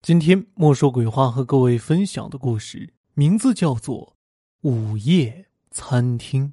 [0.00, 3.96] 今天莫说鬼话和各位分享的故事名字叫做
[4.68, 6.46] 《午夜餐厅》。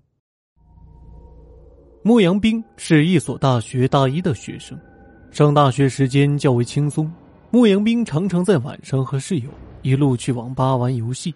[2.02, 4.78] 牧羊兵是一所大学大一的学生，
[5.32, 7.10] 上大学时间较为轻松。
[7.52, 9.50] 牧羊兵常常在晚上和室友
[9.84, 11.34] 一路去网吧玩游戏，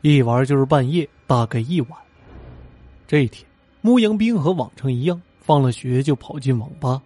[0.00, 1.90] 一玩就是半夜，大概一晚。
[3.06, 3.46] 这一天，
[3.82, 7.00] 牧羊兵和往常一样，放了学就跑进网吧，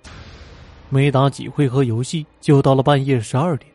[0.88, 3.70] 没打几回合游戏，就到了半夜十二点。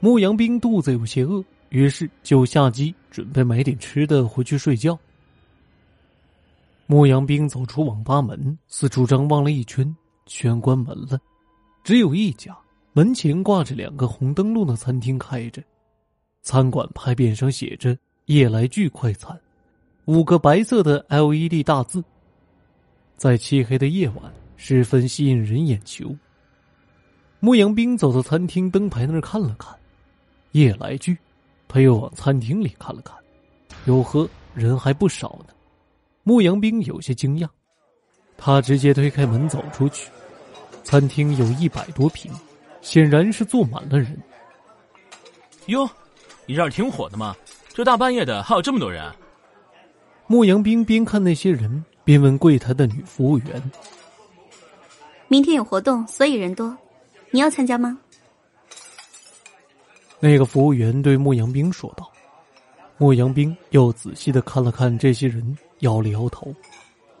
[0.00, 4.96] 牧羊兵肚子有些饿，于是就下机准备买点吃的回去睡觉。
[6.86, 9.94] 牧羊兵走出网吧门，四处张望了一圈，
[10.24, 11.18] 全关门了，
[11.82, 12.56] 只有一家
[12.92, 15.60] 门前挂着两个红灯笼的餐厅开着，
[16.42, 19.38] 餐馆牌匾上写着“夜来聚快餐”，
[20.06, 22.02] 五个白色的 LED 大字，
[23.16, 26.16] 在漆黑的夜晚十分吸引人眼球。
[27.40, 29.76] 牧羊兵走到餐厅灯牌那儿看了看。
[30.52, 31.16] 夜来居，
[31.66, 33.14] 他又往餐厅里看了看，
[33.86, 35.54] 哟呵，人还不少呢。
[36.22, 37.48] 牧羊兵有些惊讶，
[38.36, 40.10] 他直接推开门走出去。
[40.82, 42.32] 餐厅有一百多平，
[42.80, 44.18] 显然是坐满了人。
[45.66, 45.88] 哟，
[46.46, 47.36] 你这儿挺火的嘛，
[47.74, 49.04] 这大半夜的还有这么多人。
[50.26, 53.70] 牧羊兵边看那些人，边问柜台的女服务员
[55.28, 56.74] ：“明天有活动，所以人多，
[57.30, 57.98] 你要参加吗？”
[60.20, 62.10] 那个服务员对牧羊兵说道
[62.98, 66.52] ：“牧羊兵又仔细的看了看这些人，摇了摇头，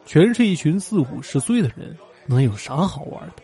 [0.04, 3.42] 全是一群四五十岁的人，能有啥好玩的？”“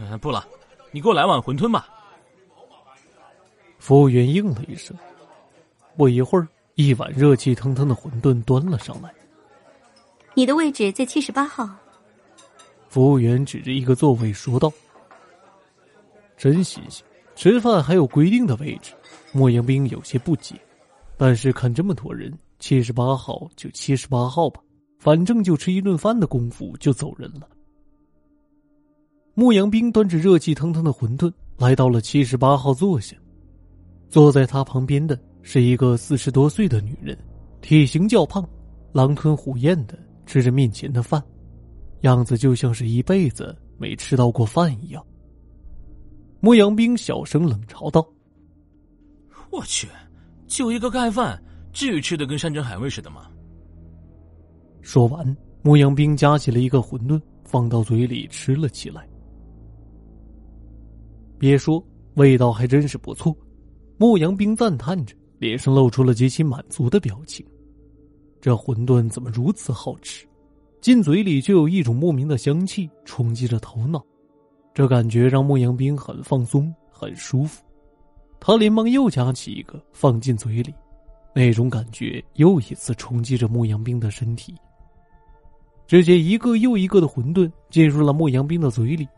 [0.00, 0.44] 嗯，不了，
[0.90, 1.88] 你给我来碗馄饨吧。”
[3.78, 4.96] 服务员应了一声。
[5.96, 9.14] 不一会儿，一碗热气腾腾的馄饨端了上来。
[10.34, 11.70] “你的位置在七十八号。”
[12.90, 14.72] 服务员指着一个座位说道。
[16.36, 17.05] “真新鲜。”
[17.36, 18.92] 吃饭还有规定的位置，
[19.32, 20.54] 牧羊兵有些不解，
[21.18, 24.60] 但是看这么多人，七十八号就七十八号吧，
[24.98, 27.46] 反正就吃一顿饭的功夫就走人了。
[29.34, 33.14] 牧羊兵端着热气腾腾的馄饨来到了七十八号坐下，
[34.08, 37.16] 坐在他旁边的是一个四十多岁的女人，
[37.60, 38.48] 体型较胖，
[38.92, 41.22] 狼吞虎咽的吃着面前的饭，
[42.00, 45.04] 样子就像是一辈子没吃到过饭一样。
[46.46, 48.08] 牧羊兵小声冷嘲道
[49.50, 49.88] ：“我去，
[50.46, 51.42] 就一个盖饭，
[51.72, 53.28] 至于吃的跟山珍海味似的吗？”
[54.80, 59.08] 说完，牧羊兵夹起了一个馄饨，放到嘴里吃了起来。
[61.36, 61.84] 别说，
[62.14, 63.36] 味道还真是不错。
[63.98, 67.44] 牧羊兵赞叹着，脸上露出了极其满足的表情。
[68.40, 70.24] 这馄饨怎么如此好吃？
[70.80, 74.00] 进嘴里就有一种莫名的香气冲击着头脑。
[74.76, 77.64] 这感觉让牧羊兵很放松，很舒服。
[78.38, 80.74] 他连忙又夹起一个放进嘴里，
[81.34, 84.54] 那种感觉又一次冲击着牧羊兵的身体。
[85.86, 89.08] 只见一个又一个的馄饨进入了牧羊兵的嘴里，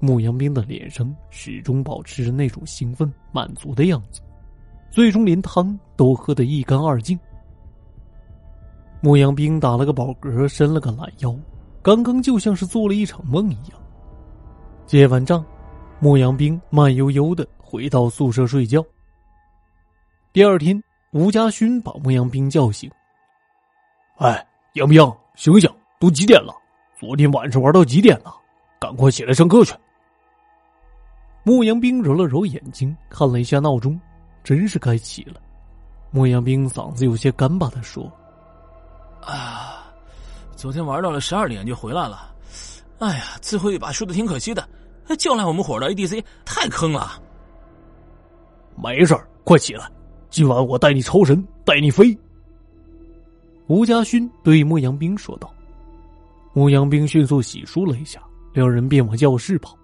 [0.00, 4.20] 牧羊兵的脸上始终保持着那种兴奋、满足的样子，
[4.90, 7.18] 最终连汤都喝得一干二净。
[9.00, 11.34] 牧羊兵打了个饱嗝，伸了个懒腰，
[11.80, 13.79] 刚刚就像是做了一场梦一样。
[14.90, 15.46] 结完账，
[16.00, 18.84] 牧羊兵慢悠悠的回到宿舍睡觉。
[20.32, 22.90] 第二天，吴家勋把牧羊兵叫醒
[24.18, 25.00] ：“哎，杨兵，
[25.36, 26.52] 醒醒，都几点了？
[26.98, 28.34] 昨天晚上玩到几点了？
[28.80, 29.72] 赶快起来上课去！”
[31.46, 33.96] 牧羊兵揉了揉眼睛，看了一下闹钟，
[34.42, 35.40] 真是该起了。
[36.10, 38.12] 牧羊兵嗓子有些干巴的说
[39.22, 39.84] ：“啊，
[40.56, 42.34] 昨天玩到了十二点就回来了。
[42.98, 44.68] 哎呀，最后一把输的挺可惜的。”
[45.16, 47.20] 叫来我们伙的 ADC 太坑了。
[48.82, 49.90] 没事儿，快起来，
[50.30, 52.16] 今晚我带你超神，带你飞。
[53.66, 55.52] 吴家勋对牧羊兵说道。
[56.52, 58.20] 牧羊兵迅速洗漱了一下，
[58.52, 59.76] 两人便往教室跑。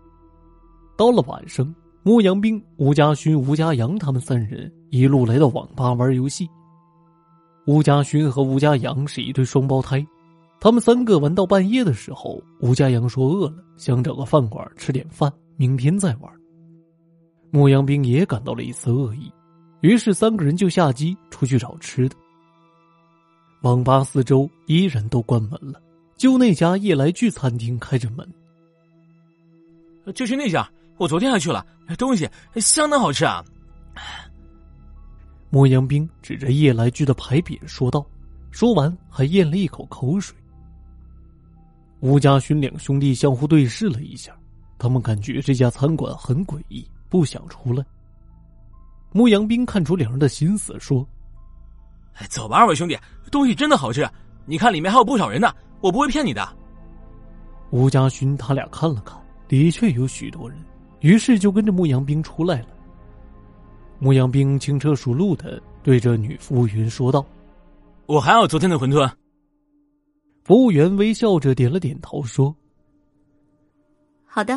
[0.96, 6.48] 到了晚上，牧羊兵、吴家勋、吴家阳他们三人一路来到网吧玩游戏。
[7.66, 10.04] 吴家勋和吴家阳是一对双胞胎。
[10.66, 16.28] 他们三个玩到半夜的时候，吴家阳说饿了，想找个饭馆吃点饭，明天再玩。
[17.52, 19.32] 牧羊兵也感到了一丝恶意，
[19.80, 22.16] 于是三个人就下机出去找吃的。
[23.62, 25.80] 网吧四周依然都关门了，
[26.16, 28.28] 就那家夜来聚餐厅开着门。
[30.16, 31.64] 就是那家，我昨天还去了，
[31.96, 33.40] 东西相当好吃啊。
[35.48, 38.04] 牧羊兵指着夜来聚的牌匾说道，
[38.50, 40.36] 说完还咽了一口口水。
[42.06, 44.32] 吴家勋两兄弟相互对视了一下，
[44.78, 47.84] 他们感觉这家餐馆很诡异，不想出来。
[49.10, 51.04] 牧羊兵看出两人的心思，说
[52.14, 52.96] ：“哎，走吧，二位兄弟，
[53.32, 54.08] 东西真的好吃。
[54.44, 56.48] 你看里面还有不少人呢，我不会骗你的。”
[57.70, 60.56] 吴家勋他俩看了看，的确有许多人，
[61.00, 62.68] 于是就跟着牧羊兵出来了。
[63.98, 67.26] 牧羊兵轻车熟路的对着女服务员说道
[68.06, 69.10] ：“我还要昨天的馄饨。”
[70.46, 72.54] 服务员微笑着点了点头，说
[74.24, 74.56] ：“好的，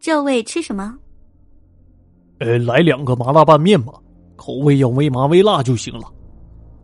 [0.00, 0.98] 这位吃什么
[2.40, 3.92] ？”“呃，来两个麻辣拌面吧，
[4.34, 6.12] 口味要微麻微辣就行了。”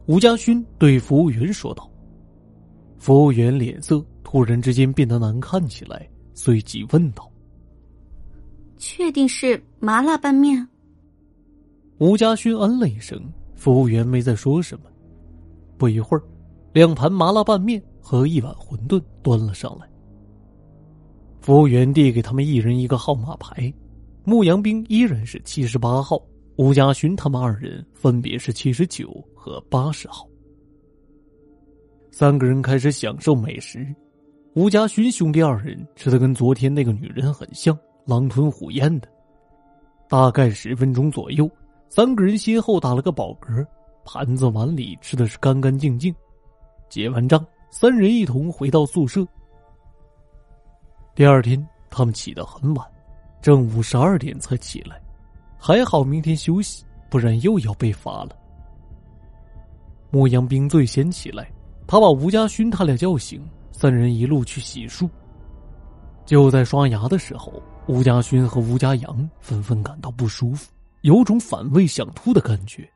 [0.07, 1.91] 吴家勋对服务员说道。
[3.01, 7.29] 服务员脸色突然之间变得难看起来，随即问道
[8.79, 10.65] ：“确定是麻辣拌面？”
[11.99, 13.21] 吴家勋嗯了一声，
[13.57, 14.85] 服务员没再说什么。
[15.77, 16.23] 不一会儿，
[16.73, 17.83] 两盘麻辣拌面。
[18.01, 19.89] 和一碗馄饨端了上来。
[21.41, 23.73] 服务员递给他们一人一个号码牌，
[24.25, 26.21] 牧羊兵依然是七十八号，
[26.57, 30.29] 吴家勋他们二人分别是七十九和八十号。
[32.11, 33.87] 三个人开始享受美食，
[34.55, 39.09] 吴家勋兄弟二人吃的跟昨天那个女人很像，狼吞虎咽的。
[40.09, 41.49] 大概十分钟左右，
[41.89, 43.65] 三个人先后打了个饱嗝，
[44.05, 46.15] 盘子碗里吃的是干干净净。
[46.91, 47.43] 结完账。
[47.71, 49.25] 三人一同回到宿舍。
[51.15, 52.87] 第二天，他们起得很晚，
[53.41, 55.01] 正午十二点才起来。
[55.57, 58.37] 还好明天休息，不然又要被罚了。
[60.11, 61.49] 牧羊兵最先起来，
[61.87, 63.41] 他把吴家勋他俩叫醒，
[63.71, 65.09] 三人一路去洗漱。
[66.27, 72.89] 就在刷牙的时候，吴家勋和吴家阳纷纷感到不舒服，有种反胃想吐的感觉。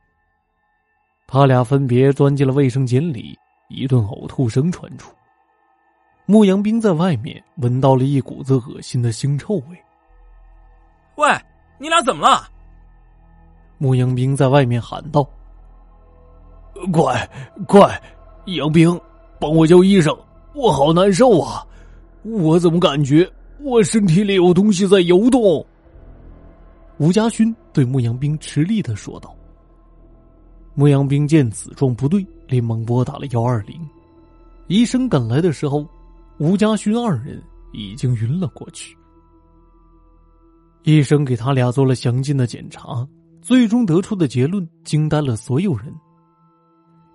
[1.28, 3.38] 他俩分别钻进了卫生间里。
[3.68, 5.12] 一顿呕吐声传出，
[6.26, 9.78] 牧羊兵在外面闻到了一股子恶心的腥臭味。
[11.16, 11.28] 喂，
[11.78, 12.48] 你俩怎么了？
[13.78, 15.26] 牧羊兵在外面喊道
[16.92, 17.28] ：“快
[17.66, 18.00] 快，
[18.46, 19.00] 杨兵，
[19.40, 20.16] 帮我叫医生！
[20.54, 21.66] 我好难受啊！
[22.22, 23.28] 我怎么感觉
[23.60, 25.64] 我身体里有东西在游动？”
[26.98, 29.34] 吴家勋对牧羊兵吃力的说道。
[30.74, 32.24] 牧羊兵见此状不对。
[32.46, 33.80] 连忙拨打了幺二零，
[34.66, 35.86] 医生赶来的时候，
[36.38, 37.42] 吴家勋二人
[37.72, 38.96] 已经晕了过去。
[40.82, 43.06] 医生给他俩做了详尽的检查，
[43.40, 45.94] 最终得出的结论惊呆了所有人。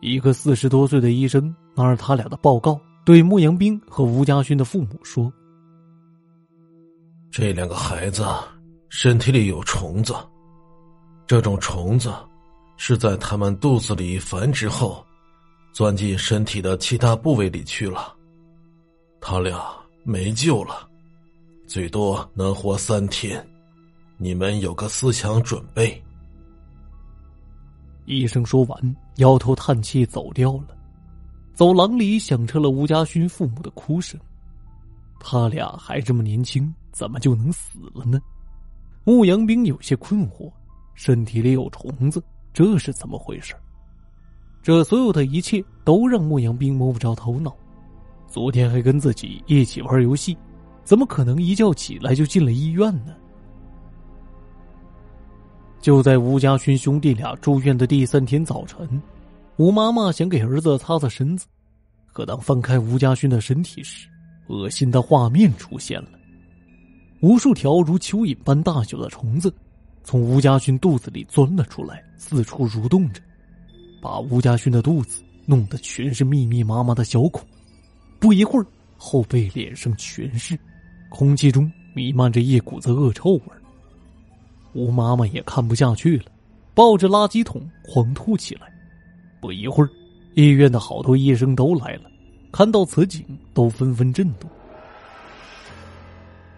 [0.01, 5.31] 一个四十多岁的医生拿着他俩的报告，对牧羊兵和吴家勋的父母说
[7.29, 8.25] ：“这两个孩子
[8.89, 10.15] 身体里有虫子，
[11.27, 12.11] 这种虫子
[12.77, 15.05] 是在他们肚子里繁殖后。”
[15.79, 18.13] 钻进身体的其他部位里去了，
[19.21, 19.57] 他俩
[20.03, 20.89] 没救了，
[21.67, 23.41] 最多能活三天，
[24.17, 26.03] 你们有个思想准备。
[28.07, 30.77] 医生说完，摇头叹气走掉了。
[31.53, 34.19] 走廊里响彻了吴家勋父母的哭声。
[35.17, 38.19] 他俩还这么年轻，怎么就能死了呢？
[39.05, 40.51] 牧羊兵有些困惑，
[40.93, 42.21] 身体里有虫子，
[42.51, 43.55] 这是怎么回事？
[44.61, 47.55] 这所有的一切都让牧羊兵摸不着头脑。
[48.27, 50.37] 昨天还跟自己一起玩游戏，
[50.83, 53.15] 怎么可能一觉起来就进了医院呢？
[55.81, 59.01] 就在吴家勋兄弟俩住院的第三天早晨，
[59.55, 61.47] 吴妈妈想给儿子擦擦身子，
[62.11, 64.09] 可当翻开吴家勋的身体时，
[64.47, 66.09] 恶心的画面出现了：
[67.21, 69.51] 无数条如蚯蚓般大小的虫子
[70.03, 73.21] 从吴家勋肚子里钻了出来，四处蠕动着。
[74.01, 77.45] 把吴家勋的肚子弄得全是密密麻麻的小孔，
[78.19, 78.65] 不一会儿，
[78.97, 80.57] 后背、脸上全是，
[81.09, 83.41] 空气中弥漫着一股子恶臭味
[84.73, 86.25] 吴妈妈也看不下去了，
[86.73, 88.71] 抱着垃圾桶狂吐起来。
[89.41, 89.89] 不一会儿，
[90.35, 92.03] 医院的好多医生都来了，
[92.51, 94.49] 看到此景都纷纷震动。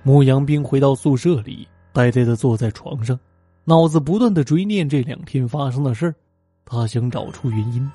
[0.04, 3.18] 牧羊兵回到宿舍里，呆呆的坐在床上，
[3.64, 6.16] 脑子不断的追念这两天发生的事儿。
[6.66, 7.90] 他想找出原因。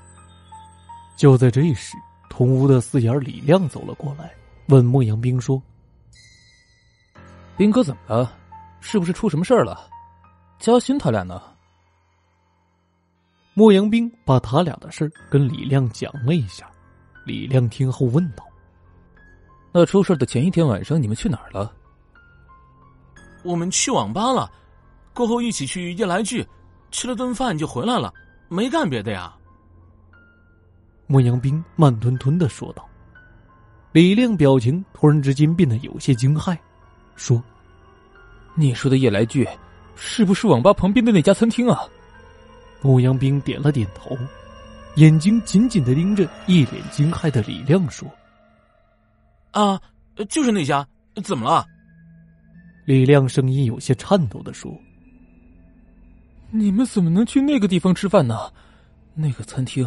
[1.16, 1.96] 就在这时，
[2.28, 4.34] 同屋的四眼李亮走了过来，
[4.66, 5.60] 问牧羊兵说
[7.56, 8.36] ：“兵哥怎么了？
[8.80, 9.88] 是不是出什么事儿了？
[10.58, 11.42] 嘉欣他俩呢？”
[13.54, 16.70] 牧羊兵把他俩的事跟李亮讲了一下。
[17.24, 18.44] 李亮听后问道
[19.72, 21.72] ：“那出事的前一天晚上，你们去哪儿了
[23.42, 24.50] ？”“我们去网吧了，
[25.14, 26.46] 过后一起去夜来剧，
[26.90, 28.12] 吃了顿饭就回来了。”
[28.48, 29.32] 没干别的呀。
[31.06, 32.86] 牧羊兵慢吞吞的说道。
[33.92, 36.54] 李亮表情突然之间变得有些惊骇，
[37.14, 37.42] 说
[38.54, 39.48] ：“你说的夜来剧，
[39.94, 41.80] 是不是网吧旁边的那家餐厅啊？
[42.82, 44.14] 牧羊兵点了点头，
[44.96, 48.06] 眼睛紧紧的盯着一脸惊骇的李亮说
[49.52, 49.80] ：“啊，
[50.28, 50.86] 就是那家，
[51.24, 51.64] 怎么了？”
[52.84, 54.70] 李亮声音有些颤抖的说
[56.50, 58.52] ：“你们怎么能去那个地方吃饭呢？
[59.14, 59.86] 那个餐厅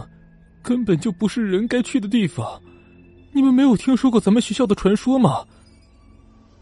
[0.61, 2.61] 根本就不是人该去的地方。
[3.31, 5.45] 你们没有听说过咱们学校的传说吗？”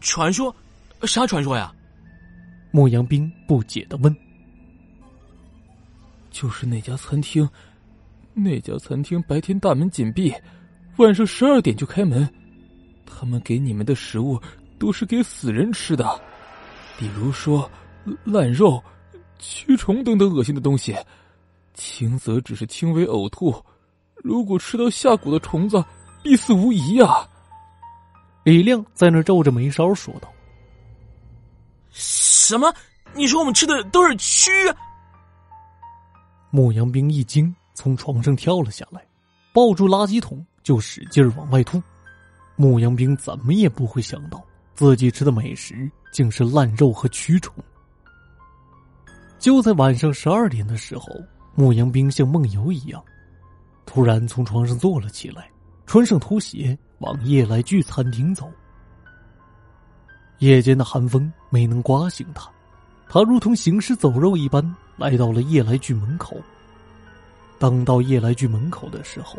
[0.00, 0.54] 传说？
[1.02, 1.72] 啥传说呀？
[2.70, 4.14] 牧羊兵不解的问。
[6.30, 7.48] 就是那家餐厅，
[8.34, 10.32] 那家餐厅白天大门紧闭，
[10.98, 12.28] 晚上十二点就开门。
[13.06, 14.40] 他们给你们的食物
[14.78, 16.20] 都是给死人吃的，
[16.98, 17.68] 比如说
[18.24, 18.80] 烂肉、
[19.40, 20.96] 蛆虫等等恶心的东西。
[21.74, 23.54] 轻则只是轻微呕吐，
[24.16, 25.84] 如果吃到下蛊的虫子，
[26.22, 27.28] 必死无疑啊。
[28.42, 30.28] 李亮在那皱着眉梢说道
[31.92, 32.74] ：“什么？
[33.14, 34.50] 你说我们吃的都是蛆？”
[36.50, 39.06] 牧羊兵一惊，从床上跳了下来，
[39.52, 41.80] 抱住垃圾桶就使劲往外吐。
[42.56, 44.42] 牧羊兵怎么也不会想到，
[44.74, 47.54] 自己吃的美食竟是烂肉和蛆虫。
[49.38, 51.06] 就在晚上十二点的时候，
[51.54, 53.02] 牧羊兵像梦游一样，
[53.86, 55.50] 突然从床上坐了起来，
[55.86, 58.50] 穿上拖鞋往夜来聚餐厅走。
[60.38, 62.50] 夜间的寒风没能刮醒他，
[63.08, 64.74] 他如同行尸走肉一般。
[64.96, 66.36] 来到了夜来居门口。
[67.56, 69.38] 当到夜来居门口的时候，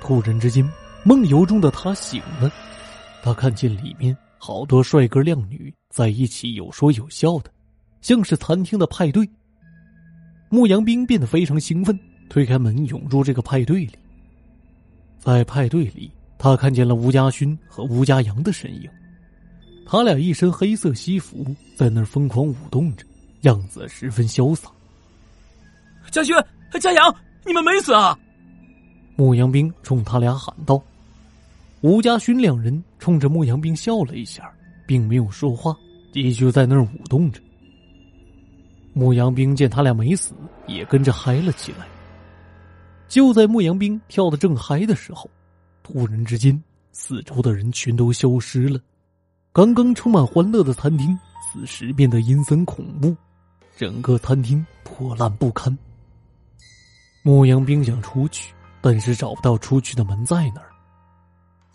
[0.00, 0.64] 突然之间，
[1.02, 2.48] 梦游中的他醒了。
[3.20, 7.50] 他看见里面好多帅哥靓女在一起有说有笑的，
[8.00, 9.28] 像是餐厅的派对。
[10.48, 13.92] 牧羊兵变得非常兴奋，推开门涌入这个派对里。
[15.18, 18.88] 在派对里，他看见了吴家勋和吴家阳的身影，
[19.84, 21.44] 他俩一身黑色西服，
[21.76, 23.04] 在那儿疯狂舞动着。
[23.42, 24.68] 样子十分潇洒。
[26.10, 26.34] 家勋、
[26.80, 27.14] 家阳，
[27.46, 28.18] 你们没死啊！
[29.14, 30.82] 牧羊兵冲他俩喊道。
[31.80, 34.50] 吴家勋两人冲着牧羊兵笑了一下，
[34.86, 35.76] 并没有说话，
[36.12, 37.40] 继续在那儿舞动着。
[38.98, 40.34] 牧羊兵见他俩没死，
[40.66, 41.86] 也跟着嗨了起来。
[43.06, 45.30] 就在牧羊兵跳的正嗨的时候，
[45.84, 48.80] 突然之间，四周的人全都消失了。
[49.52, 53.16] 刚刚充满欢乐的餐厅，此时变得阴森恐怖。
[53.76, 55.78] 整个餐厅破烂不堪。
[57.22, 60.72] 牧羊兵想出去，但是找不到出去的门在哪儿。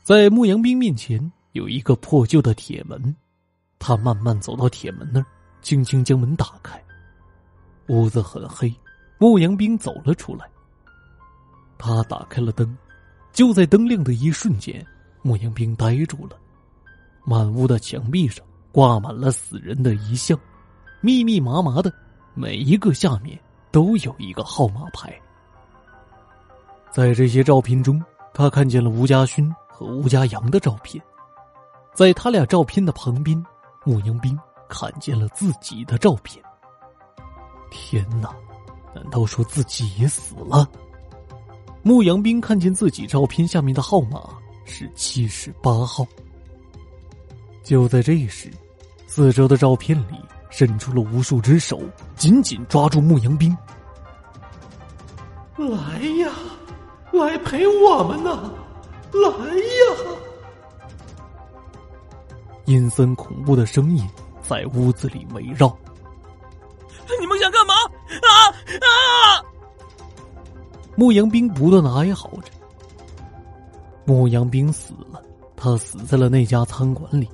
[0.04, 3.16] 在牧羊兵面前有一个破旧的铁门，
[3.80, 5.26] 他慢慢走到铁门那儿，
[5.62, 6.78] 轻轻将门打开。
[7.88, 8.74] 屋子很黑，
[9.18, 10.50] 牧羊兵走了出来。
[11.78, 12.78] 他打开了灯，
[13.32, 14.86] 就在灯亮的一瞬间，
[15.22, 16.38] 牧羊兵呆住了。
[17.26, 20.38] 满屋的墙壁上挂满了死人的遗像。
[21.02, 21.92] 密密麻麻的，
[22.34, 23.38] 每一个下面
[23.72, 25.14] 都有一个号码牌。
[26.90, 28.02] 在这些照片中，
[28.34, 31.04] 他看见了吴家勋和吴家阳的照片。
[31.94, 33.44] 在他俩照片的旁边，
[33.84, 36.42] 牧羊兵看见了自己的照片。
[37.74, 38.34] 天哪！
[38.96, 40.70] 难道说自己也死了？
[41.82, 44.30] 牧羊兵看见自己照片下面的号码
[44.64, 46.08] 是七十八号。
[47.64, 48.50] 就在这时，
[49.08, 50.16] 四周的照片里。
[50.56, 51.82] 伸出了无数只手，
[52.16, 53.58] 紧紧抓住牧羊兵。
[55.58, 56.32] 来呀，
[57.12, 58.54] 来陪我们呐！
[59.12, 60.16] 来呀！
[62.66, 64.08] 阴森恐怖的声音
[64.44, 65.76] 在屋子里围绕。
[68.84, 69.42] 啊！
[70.96, 72.52] 牧羊兵不断的哀嚎着。
[74.06, 75.22] 牧羊兵死了，
[75.56, 77.28] 他死在了那家餐馆里。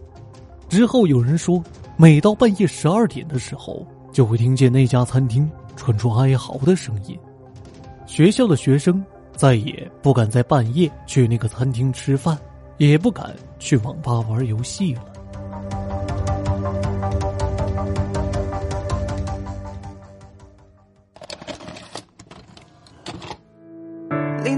[0.68, 1.64] 之后有人说。
[2.02, 7.20] 每到半夜十二点的时候，就会听见那家餐厅传出哀嚎的声音。
[8.06, 9.04] 学校的学生
[9.36, 12.40] 再也不敢在半夜去那个餐厅吃饭，
[12.78, 15.04] 也不敢去网吧玩游戏了。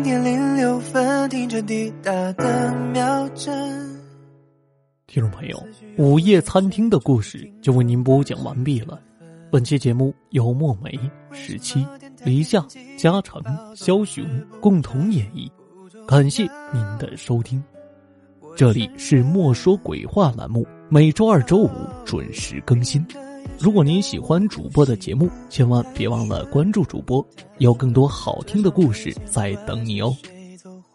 [0.02, 4.02] 零点零六分，听着滴答的秒针。
[5.06, 5.64] 听众朋友，
[5.96, 9.00] 午夜餐厅的故事就为您播讲完毕了。
[9.52, 11.00] 本期节目由墨梅、
[11.32, 11.86] 十七、
[12.26, 12.66] 黎夏、
[12.98, 13.40] 嘉诚、
[13.76, 14.26] 肖雄
[14.60, 15.48] 共同演绎，
[16.08, 17.64] 感谢您的收听。
[18.56, 21.70] 这里是莫说鬼话栏目，每周二、周五
[22.04, 23.06] 准时更新。
[23.60, 27.26] 如果您喜欢主播的节目，千万别忘了关注主播，
[27.60, 30.16] 有更多好听的故事在等你哦。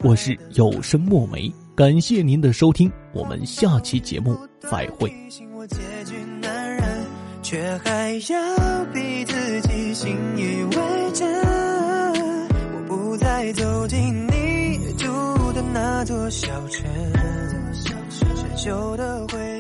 [0.01, 1.53] 我是有声墨梅。
[1.75, 5.13] 感谢您的收听，我们下期节目再会。
[7.43, 11.45] 却还要逼自己信以为真。
[12.75, 15.07] 我不再走进你住
[15.53, 16.85] 的那座小城，
[18.11, 18.27] 生
[18.57, 19.56] 锈的回。